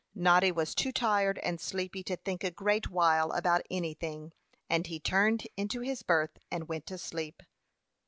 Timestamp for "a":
2.43-2.49